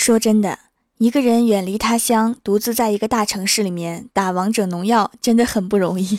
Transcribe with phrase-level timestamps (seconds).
[0.00, 0.58] 说真的，
[0.96, 6.18] 一个人远离他乡，独自在一个大城市里面打王者农药，真的很不容易。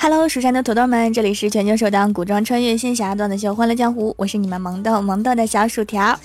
[0.00, 6.16] Hello，蜀山的土豆们，这里是全球首档古装穿越仙侠段子秀《欢乐江湖》，我是你们萌豆萌豆的小薯条。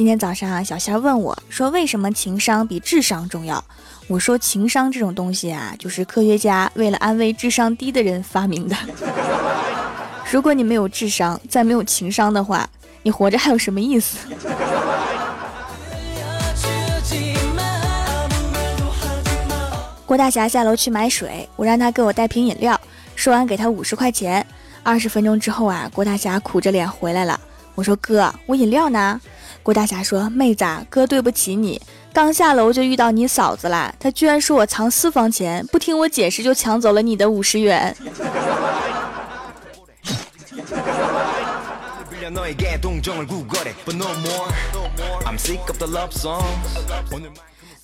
[0.00, 3.62] 今天早上啊，小仙问我说：“为什么情商比智商重要？”
[4.08, 8.74] 我说：“情商这种东西啊，就是科学家为了安慰智商低的人发明的。
[10.32, 12.66] 如果你没有智商，再没有情商的话，
[13.02, 14.16] 你活着还有什么意思？”
[20.06, 22.80] 郭大侠下楼去买水，我让他给我带瓶饮料，
[23.14, 24.46] 说完给他五十块钱。
[24.82, 27.38] 二十分钟之后啊，郭大侠苦着脸回来了。
[27.74, 29.20] 我说哥，我饮料呢？
[29.62, 31.80] 郭大侠说妹子，哥对不起你，
[32.12, 37.94] 刚下楼就遇到你嫂子了，她居然说我藏私房钱，不听我解释就抢走了你的五十元。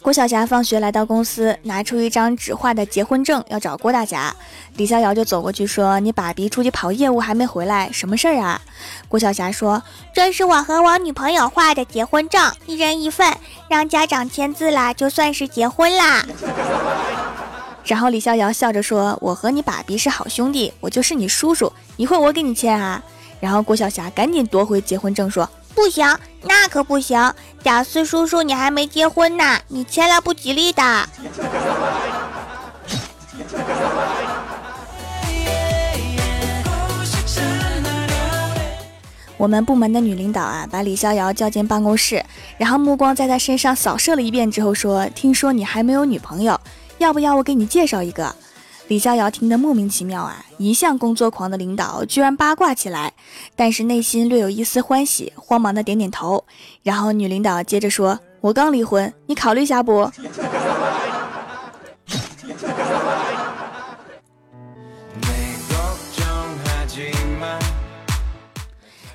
[0.07, 4.33] 郭晓霞放学来到公司，拿出一张纸画的结婚证，要找郭大侠。
[4.77, 8.63] 李逍遥就走过去说：“你爸比出去跑业务还没回来，什么事儿啊？”
[9.11, 9.83] 郭晓霞说
[10.15, 13.37] ：“这是我和我女朋友画的结婚证，一人一份，
[13.69, 16.25] 让家长签字啦，就算是结婚啦。”
[17.85, 23.03] 然后李逍遥笑着说：“我和你爸比是好兄弟，我就是你叔叔，一会儿我给你签啊。”
[23.43, 25.51] 然后郭晓霞赶紧夺回结婚证说。
[25.77, 27.35] 不行，那可不行！
[27.63, 30.83] 屌丝叔叔，你还没结婚呢，你签了不吉利的。
[39.37, 42.25] 我们部门的女领导啊，把李逍遥叫进办公室，
[42.57, 46.59] 然后目光在他身上扫射了一遍之后说：“听说你还没有女朋友，
[46.97, 48.35] 要不要我给你介绍一个？”
[48.89, 50.47] 李逍遥听得莫名其妙啊！
[50.59, 53.15] 一向工作狂的领导居然八卦起来，
[53.57, 56.45] 但是内心略有一丝欢喜，慌忙的点点头。
[56.85, 60.09] 然后女领导接着说：“我刚离婚，你考虑下不？”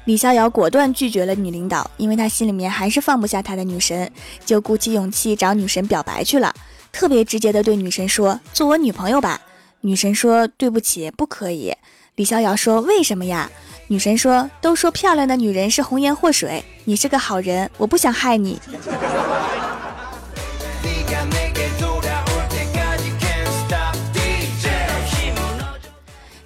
[0.04, 4.12] 李逍遥果断拒绝了女领导，因为他心里面还是放不下他的女神，
[4.46, 6.54] 就鼓起勇气找女神表白去了，
[6.92, 9.40] 特别直接的对女神说：“做我女朋友吧。”
[9.82, 11.76] 女神说：“对不起，不可以。”
[12.16, 13.50] 李逍遥说：“为什么呀？”
[13.88, 18.60] 女神说：“都说漂亮的女人是红颜祸水，你是个好人，我不想害你。”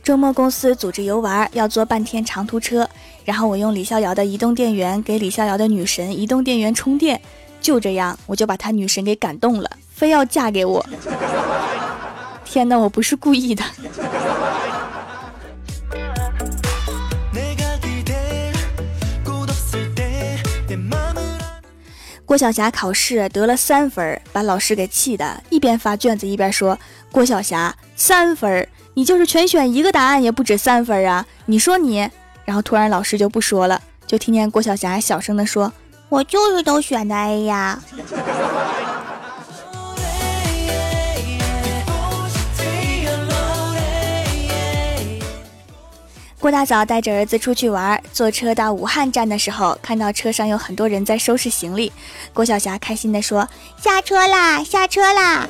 [0.01, 2.87] 周末公司组织游玩，要坐半天长途车，
[3.25, 7.19] 然后我用李逍遥的移动电源给李逍遥的女神移动电源充电，
[7.59, 10.85] 就这样我就把他女神给感动了，非要嫁给我。
[12.55, 13.61] 天哪，我不是故意的。
[22.23, 26.79] 郭晓霞考试得了三分，把老师给气的，一边发卷子一边说
[27.11, 31.25] ：“郭晓霞，三分，你就是全选一个答案也不止三分啊！
[31.47, 32.09] 你说你。”
[32.45, 35.73] 然后突然老师就不说了，就听见郭晓霞小声的说
[36.07, 37.83] ：“我就是都选的 A 呀。
[46.45, 51.91] ”郭大嫂带着儿子出去玩，坐车到武汉站的时候，看到车上有很多人在收拾行李。
[52.35, 53.49] 郭晓霞开心地说
[53.81, 55.47] ：“下车啦，下车啦！”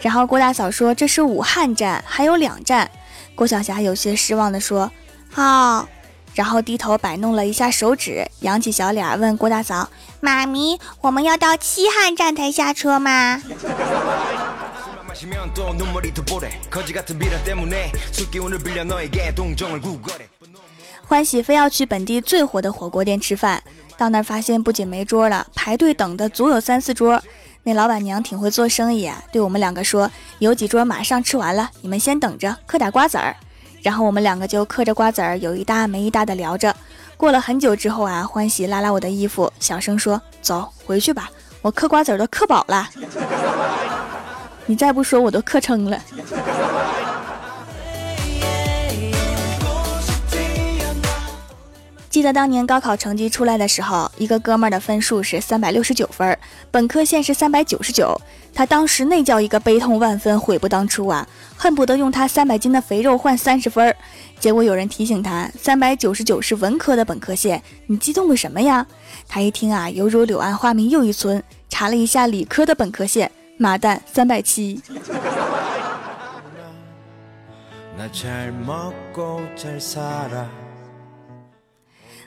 [0.00, 2.88] 然后郭大嫂说：“这是武汉站，还有两站。”
[3.34, 4.92] 郭晓霞有些失望地说
[5.28, 5.88] ：“好。”
[6.36, 9.90] 然后低头摆弄了一下手指，扬起小脸问郭大嫂
[10.22, 13.42] ：“妈咪，我们要到西汉站台下车吗？”
[21.06, 23.62] 欢喜非要去本地最火的火锅店吃饭，
[23.98, 27.22] 到那儿发现不仅没桌了，排队等的足有三四桌。
[27.64, 30.10] 那老板娘挺会做生意啊，对我们两个说
[30.40, 33.36] ：“有几桌马上吃完了，你们先等着，嗑点瓜子儿。”
[33.82, 36.74] 然后我们两个就嗑着瓜子儿，有一搭没一搭的聊着。
[37.18, 41.30] 过了很久之后啊，欢喜拉拉我的衣服，小声说：“走，回去吧，
[41.60, 42.88] 我嗑瓜子儿都嗑饱了。”
[44.66, 46.00] 你再不说，我都磕撑了。
[52.08, 56.38] 记得当年高考成绩出来的时候，一个哥们儿的分数是三百六十九分，
[56.70, 58.20] 本科线是三百九十九。
[58.54, 61.26] 他当时那叫一个悲痛万分，悔不当初啊，
[61.56, 63.96] 恨不得用他三百斤的肥肉换三十分。
[64.38, 68.86] 结果有人提醒他，三百九十九是文科的本科线，你激动个什么呀？
[69.26, 71.42] 他一听啊，犹如柳暗花明又一村。
[71.70, 74.82] 查了一下理科的本科线，麻蛋，三百七。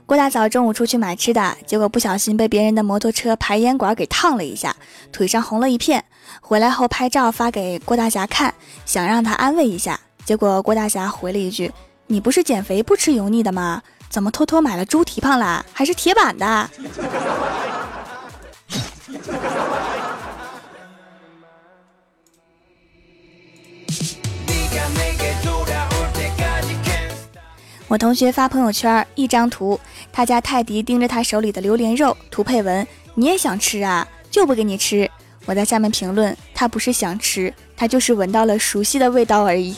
[0.05, 4.75] 郭大嫂中午出去买吃的，结果不小心被别人的摩托车排烟管给烫了一下，
[5.11, 6.05] 腿上红了一片。
[6.41, 8.53] 回来后拍照发给郭大侠看，
[8.85, 9.99] 想让他安慰一下。
[10.23, 11.71] 结果郭大侠回了一句
[12.07, 13.81] ：“你不是减肥不吃油腻的吗？
[14.09, 15.65] 怎么偷偷买了猪蹄膀啦？
[15.73, 16.69] 还是铁板的？”
[27.95, 29.79] 我同学发朋友圈一张图，
[30.11, 34.05] 他家泰迪盯着他手里的榴莲肉，图配文：“你也想吃啊？
[34.29, 35.09] 就不给你吃。”
[35.47, 39.73] 我在下面评论：“他不是想吃，他就是闻到了熟悉的味道而已。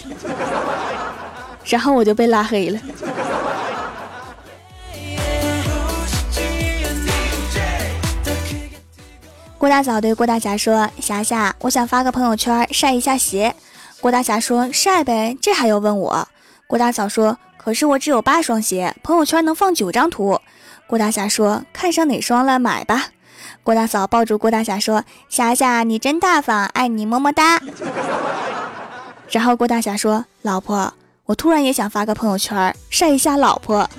[1.65, 2.79] ”然后我就被拉黑了。
[9.59, 13.53] 郭大嫂对郭大侠说：“霞霞，我想发个朋友圈晒一下鞋。”
[14.01, 16.27] 郭大侠说：“晒呗，这还要问我？”
[16.65, 17.37] 郭大嫂说。
[17.67, 20.39] 可是我只有八双鞋，朋友圈能放九张图。
[20.87, 23.07] 郭大侠说：“看上哪双了，买吧。”
[23.61, 27.61] 郭大嫂抱住郭大侠说：“侠侠，你真大方，爱你么么哒。”
[29.27, 30.93] 然后郭大侠说：“老婆，
[31.25, 33.89] 我突然也想发个朋友圈晒一下老婆。”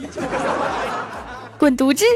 [1.61, 2.07] 滚犊子！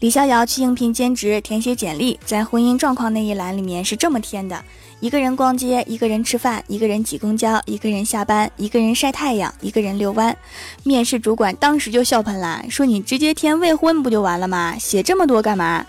[0.00, 4.64] 李逍遥去应聘兼职，填写简历，在婚姻状况那一栏里面是这么填的：
[5.00, 10.36] 一个人逛街，一个人吃饭，一个人挤公交，一个人下班，一个人晒太阳，一个人遛弯。
[10.84, 14.76] 面试主管当时就笑喷了，说你直接填未婚不就完了吗？
[14.78, 15.84] 写这么多干嘛？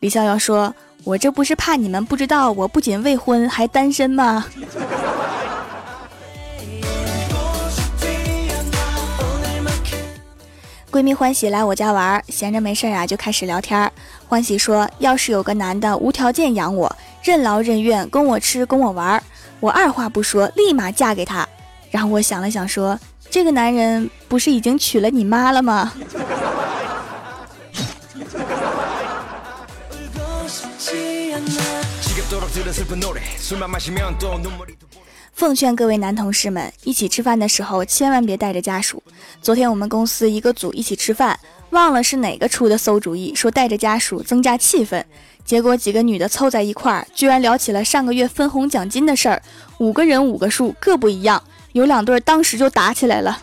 [0.00, 4.44] 李逍遥说：“我这不是怕你们不知道，我不仅未婚，还单身吗？”
[10.94, 13.90] 闺蜜欢喜来我家玩，闲着没事啊，就开始聊天。
[14.28, 19.20] 欢喜说：“要是有个男的无条件养我，任劳任怨，供我吃，供我玩，
[19.58, 21.44] 我二话不说，立马嫁给他。”
[21.90, 22.96] 然后我想了想说
[23.28, 25.92] ：“这个男人不是已经娶了你妈了吗？”
[35.34, 39.02] 奉劝各位男同事们，一起吃饭的时候千万别带着家属。
[39.42, 41.38] 昨天我们公司一个组一起吃饭，
[41.70, 45.02] 忘了是哪个出的馊主意，说带着家属增加气氛。
[45.44, 49.42] 结果几个女的凑在一块儿，居然聊起了上个月分红奖金的事儿。
[49.78, 51.42] 五个人五个数，各不一样，
[51.72, 53.42] 有两对儿当时就打起来了。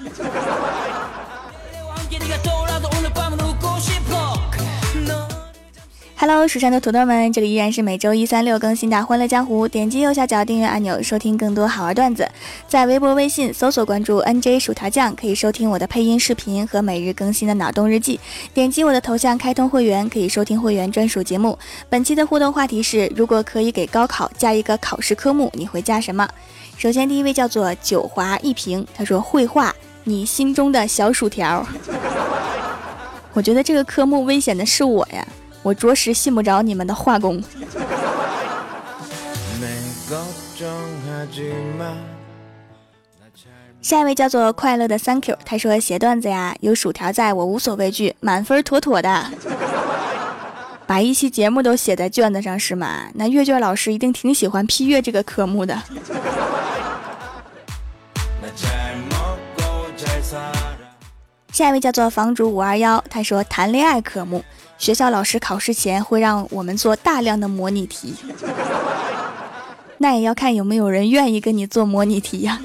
[6.21, 9.65] Hello，蜀山的土豆们，这里依然是每周一、三、六更新的《欢乐江湖》。
[9.67, 12.29] 点击右下角订阅按钮，收听更多好玩段子。
[12.67, 18.19] 在微博、微信搜索关注 NJ 薯条酱，可以收听我的配音视频和每日更新的脑洞日记。
[18.53, 21.57] 点击我的头像开通会员，可以收听会员专属节目。
[21.89, 26.29] 本期的互动话题是：如果可以给高考加一个考试科目，你会加什么？
[26.77, 31.65] 首先，第一位叫做九华一平，他说绘画你心中的小薯条。
[33.33, 35.27] 我觉得这个科目危险的是我呀。
[35.63, 37.41] 我着实信不着你们的画工。
[43.81, 49.25] 下一位叫做快乐的 Thank you，他说写段子呀，有薯条在我无所畏惧，满分妥妥的。
[50.85, 53.07] 把一期节目都写在卷子上是吗？
[53.15, 55.81] 那阅卷老师一定挺喜欢批阅这个科目的。
[61.51, 64.43] 下一位叫做房主五二幺，他说谈恋爱科目。
[64.81, 68.15] 学校老师考试前会让我们做大量的模拟题，
[69.99, 72.59] 那也要看有没有人愿意跟你做模拟题呀。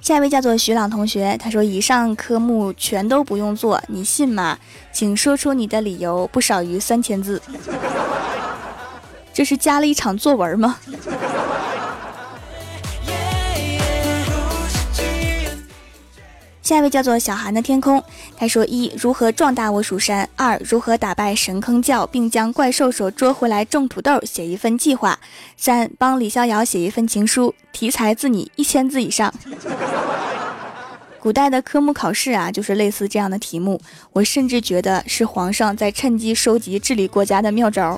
[0.00, 4.58] 下一位叫做徐朗同学，他说：“以上科目全都不用做，你信吗？
[4.92, 7.42] 请说出你的理由，不少于三千字。”
[9.34, 10.78] 这是加了一场作文吗？
[16.66, 18.02] 下一位叫做小韩的天空，
[18.36, 20.28] 他说：一如何壮大我蜀山？
[20.34, 24.20] 二如何打败神坑教，并将怪兽手捉回来种土豆？
[24.24, 25.16] 写一份计划。
[25.56, 29.32] 三帮李逍遥写一份情书，题材自拟一千字以上。
[31.22, 33.80] 古代的科目考试啊，就是类似这样的题目。
[34.12, 37.96] 我甚至觉得是皇上在趁机收集治理国家的妙招。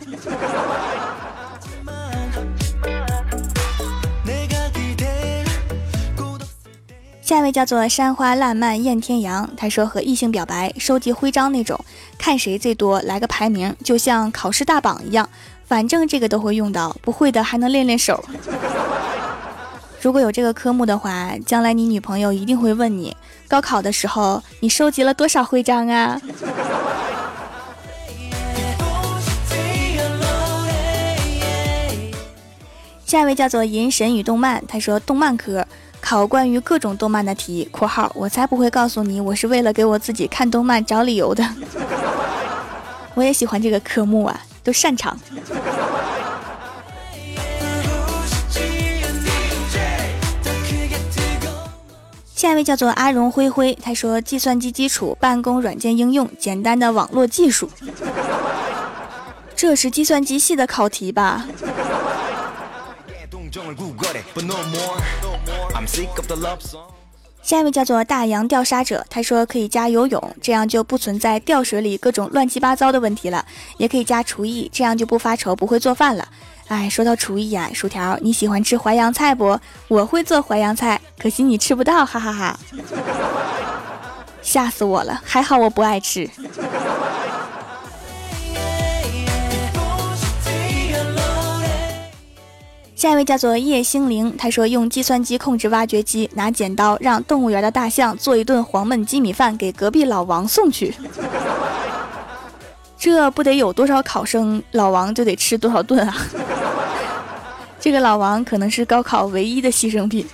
[7.29, 11.79] 下一位叫做山花烂漫艳天阳，他说和异性表白，收集徽章那种，
[12.17, 15.29] 看谁最多，来个排名，就像考试大榜一样，
[15.67, 18.25] 反正这个都会用到，不会的还能练练手。
[20.01, 23.15] 如果有这个科目的话，将来你女朋友一定会问你，
[23.47, 26.19] 高考的时候你收集了多少徽章啊？
[33.09, 35.67] 下一位叫做银神与动漫，他说动漫科。
[35.99, 41.43] 考关于各种动漫的题（括号我才不会告诉你，我是为了给我自己看动漫找理由的
[43.17, 45.19] ）。我也喜欢这个科目啊，都擅长。
[52.35, 57.71] 下一位叫做阿荣灰灰，他说计算机基础、办公软件应用、简单的网络技术，
[59.57, 61.47] 这是计算机系的考题吧？
[67.43, 73.43] 下一位叫做大洋钓沙者，他说可以加游泳，这样就不存在掉水里各种乱七八糟的问题了；
[73.79, 76.29] 也可以加厨艺，这样就不发愁不会做饭了。
[76.67, 79.59] 哎，说到厨艺呀，薯条你喜欢吃淮扬菜不？
[79.89, 82.59] 我会做淮扬菜，可惜你吃不到，哈哈哈！
[84.43, 86.29] 吓死我了，还好我不爱吃。
[92.99, 100.93] 下一位叫做叶星灵，他说用计算机控制挖掘机，拿剪刀让动物园的大象做一顿黄焖鸡米饭给隔壁老王送去，
[102.99, 106.17] 这不得有多少考生，老王就得吃多少顿啊！
[107.79, 110.27] 这个老王可能是高考唯一的牺牲品。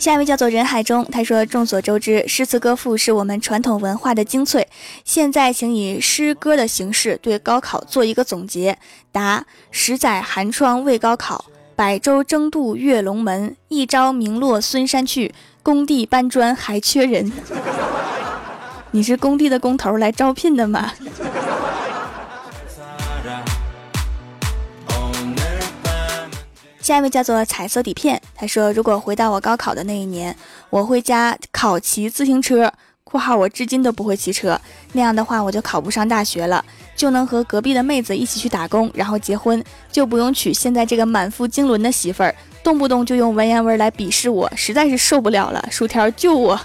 [0.00, 4.66] 下一位叫做人海中，他说：“众所周知，诗词歌赋是我们传统文化的精粹。
[5.04, 8.78] 现在，请以诗歌的形式对高考做一个总结。
[9.12, 11.44] 答：十载寒窗为高考，
[11.76, 13.54] 百舟争渡跃龙门。
[13.68, 17.30] 一朝名落孙山去，工地搬砖还缺人。
[18.92, 20.94] 你是工地的工头来招聘的吗？”
[26.90, 30.34] 下一位叫做彩色底片，他说：“如果回到我高考的那一年，
[30.70, 32.72] 我会加考骑自行车
[33.06, 34.60] （括号我至今都不会骑车），
[34.94, 36.64] 那样的话我就考不上大学了，
[36.96, 45.64] 就能和隔壁的妹子一起去打工，然后结婚，就不用娶现在这个满腹经纶的媳妇儿，动不动就用文言文来鄙视我，实在是受不了了。
[45.70, 46.58] 薯条救我！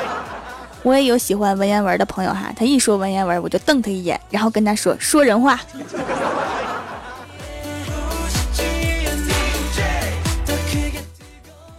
[0.84, 5.58] 我也有喜欢文言文的朋友哈，他一说文言文，我就瞪他一眼，然后跟他说说人话。”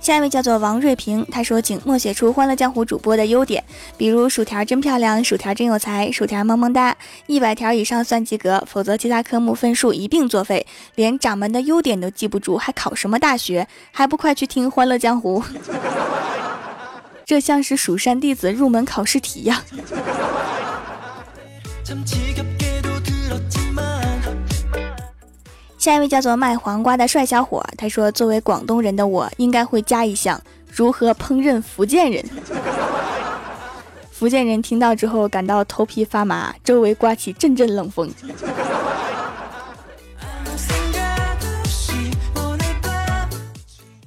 [0.02, 3.64] 下一位叫做王瑞平，他说：“请默写出《欢乐江湖》主播的优点，
[3.98, 10.66] 比如薯条真漂亮，薯条真有才，薯条萌萌哒，一百条以上算及格，否则其他科目分数一并作废。
[10.96, 13.68] 连掌门的优点都记不住，还考什么大学？
[13.92, 15.40] 还不快去听《欢乐江湖》？
[17.24, 19.64] 这像是蜀山弟子入门考试题呀！”
[25.82, 30.40] 下一位叫做卖黄瓜的帅小伙，他说：“作为广东人的我，应该会加一项
[30.72, 32.24] 如何烹饪福建人。
[34.14, 38.08] ”福建人听到之后感到头皮发麻，周围刮起阵阵冷风。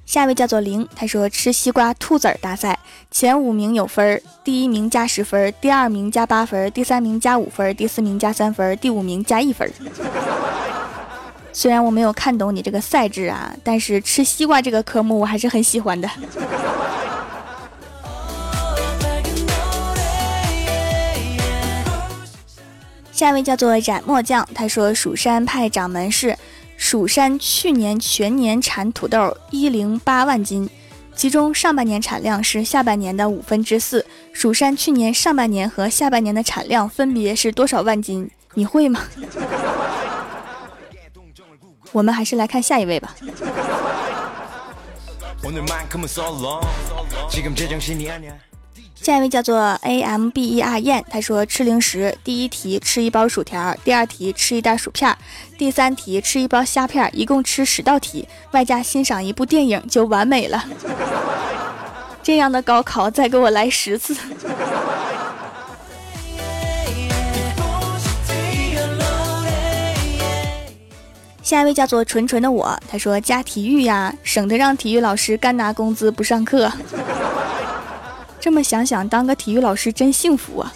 [0.07, 2.79] 下一位叫做零，他说：“吃西瓜吐籽儿大赛，
[3.11, 9.69] 前五名有分儿，第一名加十分，第二名加八分，第三名加五分，第四名加三分，第五名加一分。”
[11.57, 16.11] 虽然我没有看懂你这个赛制啊，但是吃西瓜这个科目我还是很喜欢的。
[23.13, 26.37] 下一位叫做染墨匠，他说蜀山派掌门是
[26.77, 30.69] 蜀山去年全年产土豆一零八万斤，
[31.15, 34.05] 其中上半年产量是下半年的五分之四。
[34.33, 38.29] 蜀山去年上半年和下半年的产量分别是多少万斤？
[38.55, 39.01] 你会吗？
[41.95, 43.15] 我们还是来看下一位吧。
[48.97, 55.17] 下一位叫做 A M B E R 燕，他说吃零食，第一题吃一包薯条，第二题吃一袋薯片，
[55.57, 60.65] 第三题吃一包虾片，一共吃十道题，外加欣赏一部电影就完美了。
[62.25, 64.17] 这样的高考再给我来十次。
[71.45, 76.73] 下一位叫做纯纯的我，他说加体育呀，省得让体育老师干拿工资不上课。
[78.41, 80.73] 这么想想，当个体育老师真幸福啊。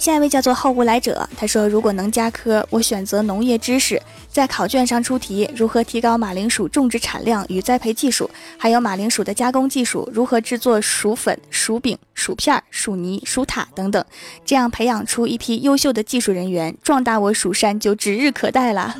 [0.00, 14.02] 下一位叫做后无来者，他说如果能加科，我选择农业知识，在考卷上出题，如何提高马铃薯种植产量与栽培技术，还有马铃薯的加工技术，如何制作薯粉、薯饼、薯片、薯泥、薯塔等等，
[14.42, 18.96] 这样培养出一批优秀的技术人员，壮大我蜀山就指日可待了。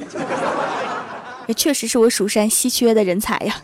[1.46, 3.56] 也确实是我蜀山稀缺的人才呀。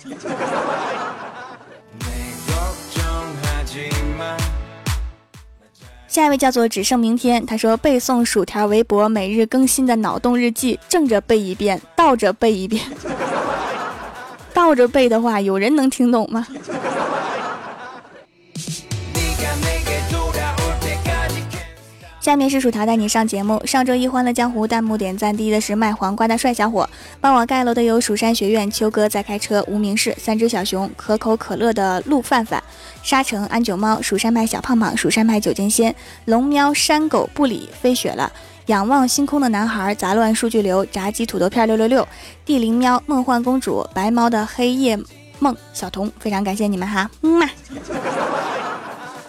[6.17, 12.83] 下一位叫做只剩明天，他说背诵薯条微博每日更新的脑洞日记，正着背一遍，倒着背一遍。
[14.55, 16.47] 倒着背的话，有人能听懂吗？
[22.27, 23.65] 下面是薯条带你上节目。
[23.65, 26.91] 上周一欢乐江湖弹幕点赞第一的是卖黄瓜的帅小伙，
[27.21, 32.61] 帮我盖楼的有蜀山学院秋哥在开车，无名氏三只小熊，可口可乐的陆范范，
[33.01, 38.33] 沙城安九猫，蜀山派小胖胖，蜀山派九剑仙，龙喵山狗不理飞雪了，
[38.67, 42.09] 仰望星空的男孩，杂乱数据流，炸鸡土豆片六六六，
[42.45, 44.99] 地灵喵梦幻公主，白猫的黑夜
[45.39, 47.49] 梦小童，非常感谢你们哈，嗯嘛。